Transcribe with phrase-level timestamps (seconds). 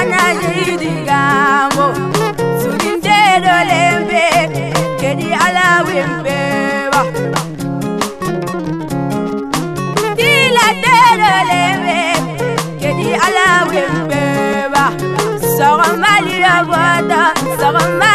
[0.00, 1.86] ana ji digamo
[2.60, 4.24] surinje dolembe
[5.00, 6.38] kedi ala wimbe
[6.94, 7.02] wa
[10.18, 11.98] dila de dolembe
[12.80, 14.22] kedi ala wimbe
[14.74, 14.86] wa
[15.58, 18.13] sawamali abada sawamali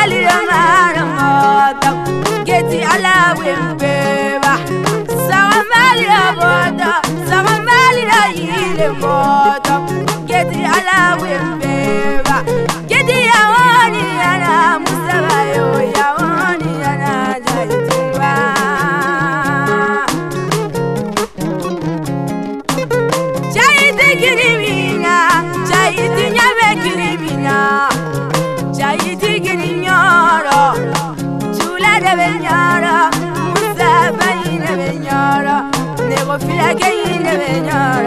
[37.40, 37.99] peña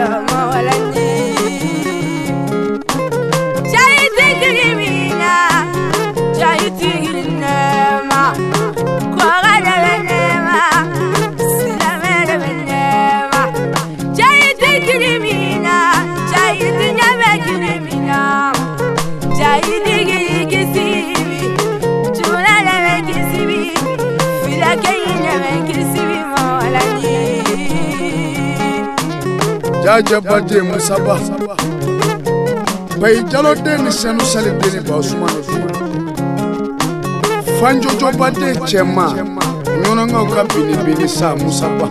[29.85, 31.15] jaja bade musaba
[33.01, 35.71] bayi jalo den ni sɛnu sali den ni basuma ni fuma
[37.59, 39.05] fanjojo bade cɛma
[39.83, 41.87] ɲɔnɔŋaw ka binibini sa musaba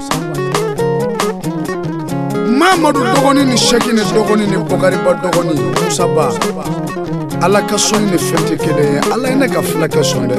[2.59, 6.27] mamadu dɔgɔni ni seki ni dɔgɔni ni bɔgariba dɔgɔni musaba
[7.45, 10.25] ala ka sɔni ni fɛn tɛ kelen ye ala ye ne ka fila kɛ sɔn
[10.31, 10.39] dɛ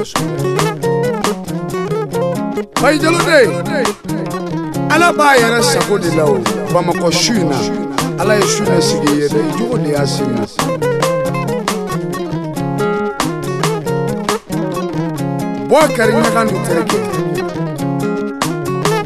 [2.81, 3.49] bayi jalo den
[4.93, 7.57] ala b'a yɛrɛ sago de la o bamakɔ su in na
[8.21, 10.41] ala ye su ne sigi ye dɛ jogo de y'a si na
[15.69, 16.99] bɔ kari ɲaga ni terikɛ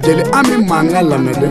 [0.04, 1.48] jeli an bɛ mankan lamɛn dɛ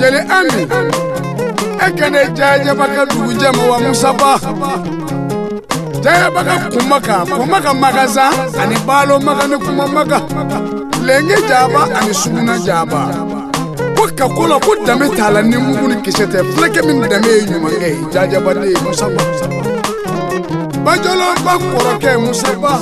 [0.00, 0.62] jeli ami
[1.86, 4.30] ekene jayaba ka dugu jɛma wa musaba
[6.04, 8.26] jayaba ka kunmaka kunmaka magaza
[8.62, 10.18] ani balo maka ni kuma maka
[11.06, 13.00] lenge jaba ani suguna jaba
[13.96, 17.28] ko ka kola ko dame t'a la ni mugu ni kisɛ tɛ filɛkɛ min dame
[17.38, 19.20] ye ɲumankɛ ye jajaba de ye musaba
[20.84, 22.72] bajɔlɔ ba kɔrɔkɛ musaba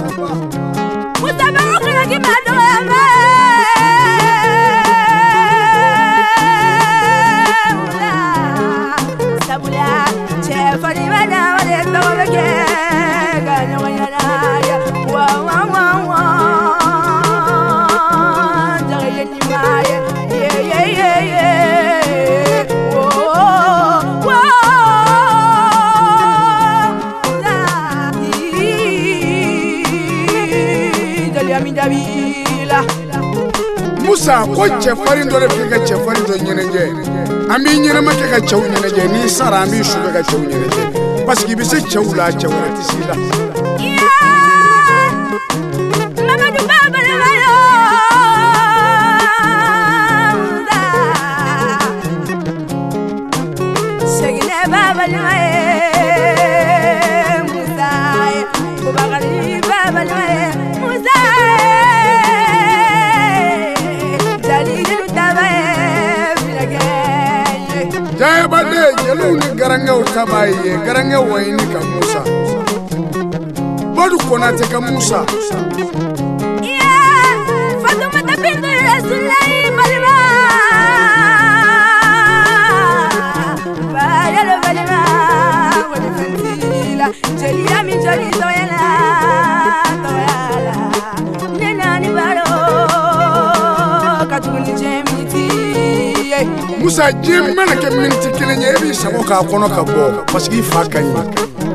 [34.06, 36.84] musa ko cɛfarin dɔ de filɛ ka cɛfarin dɔ ɲɛnajɛ
[37.54, 40.40] an b'i ɲɛnama kɛ ka cɛw ɲɛnajɛ n'i sara an b'i su kɛ ka cɛw
[40.48, 43.14] ɲɛnajɛ parce que i bɛ se cɛw la cɛ wɛrɛ tɛ s'i la
[54.70, 55.68] mamadu
[69.10, 72.20] jeliw ni garankɛw ta b'a ye garankɛ wayini ka musa
[73.96, 75.18] badu kɔnatɛ ka musa
[77.84, 80.14] fatumata bintu rasulilayi balima
[87.40, 88.59] jeliya min jeli tɔya
[96.90, 100.58] musa diɲɛ mana kɛ miniti kelen ye e b'i sago k'a kɔnɔ ka bɔ paseke
[100.58, 101.22] i fa ka ɲi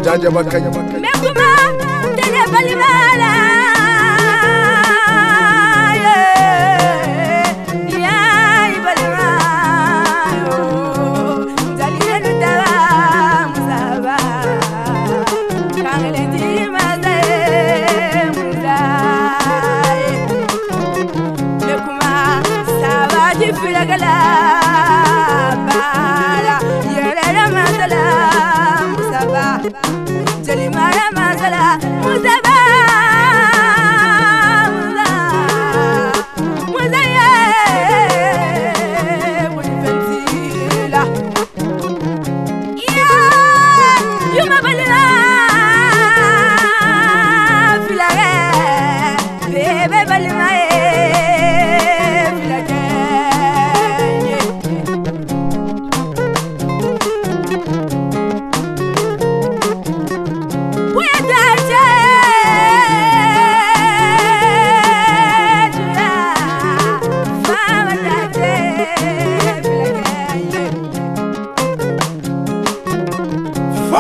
[0.04, 1.00] jajaba ka ɲi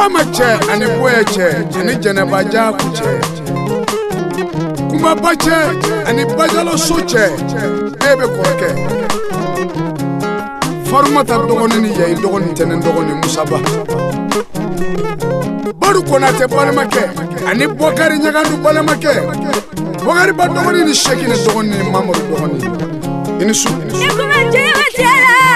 [0.05, 3.19] Kwama che, anibuye che, jini jene baja kuche.
[4.87, 5.55] Kumapa che,
[6.05, 7.25] anibajalo su che,
[8.05, 8.69] ebe koroke.
[10.83, 13.57] Farumata dogoni ni yei, dogoni tenen dogoni musaba.
[15.73, 17.09] Baru konate balemake,
[17.49, 19.09] anibwakari nyagandu balemake.
[20.05, 22.61] Wakari ba dogoni ni sheki ni dogoni ni mamoru dogoni.
[23.41, 23.69] Inisu.
[23.71, 25.54] Nikumanjewa chela.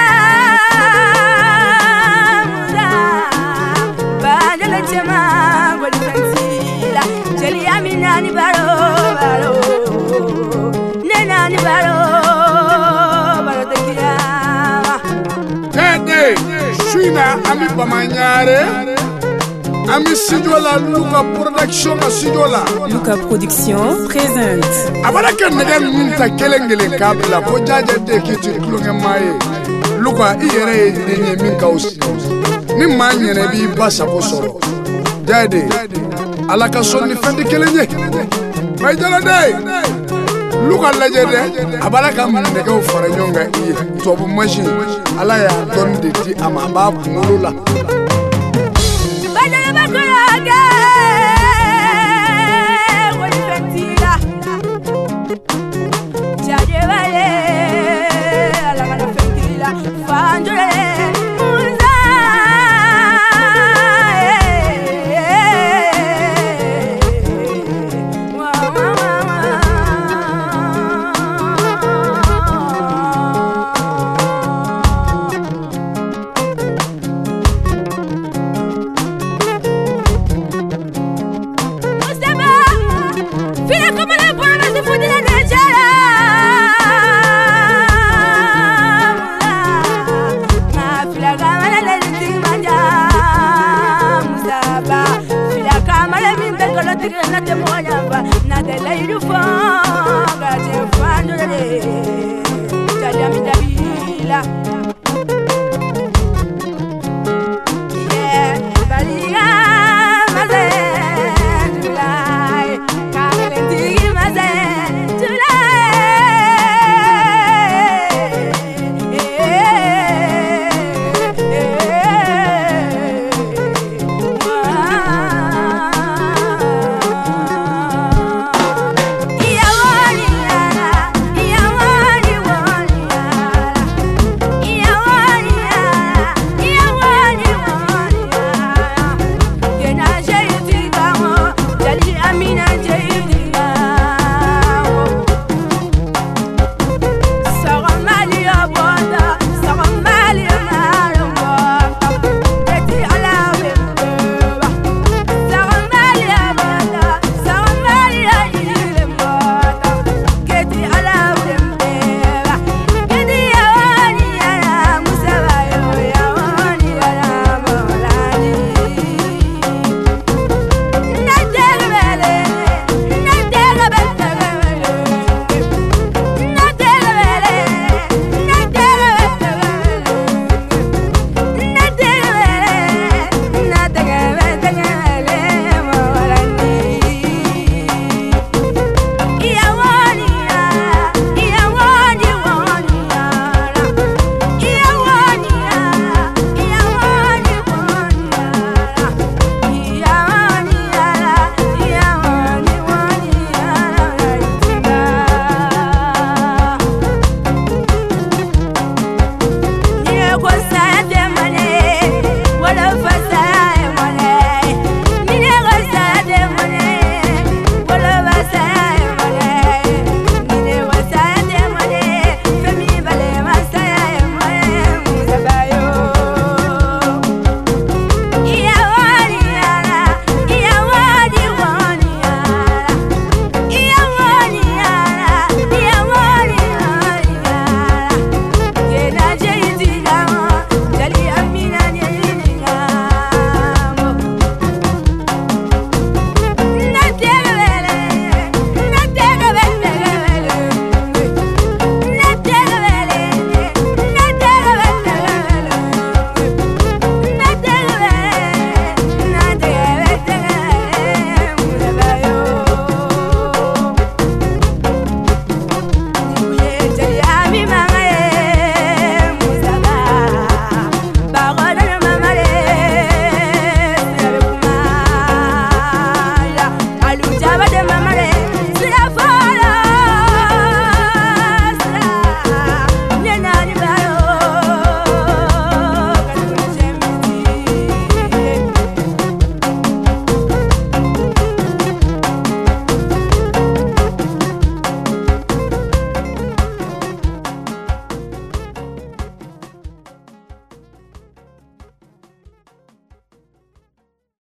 [17.52, 18.62] ami bamanyare
[19.90, 25.76] ami studio la luka production ka studio la luka production présente a bana kɛ nɛgɛ
[25.82, 29.32] nunu ta kelen kelen k'a bila fo jaja de k'i ti tulonkɛma ye
[29.98, 31.98] luka i yɛrɛ ye den ye min ka wusi
[32.78, 34.54] ni maa ɲɛnɛ b'i ba sago sɔrɔ
[35.28, 35.62] jade
[36.52, 37.86] ala ka sɔn ni fɛn tɛ kelen ye
[38.82, 39.42] mayijalade
[40.66, 41.40] olu ka lajɛ dɛ
[41.86, 42.24] a b'ala ka
[42.54, 43.74] nɛgɛw fara ɲɔgɔn kan i ye
[44.04, 44.68] tubabu mansin
[45.20, 47.54] ala y'a dɔɔni de di a ma a b'a kunkolo la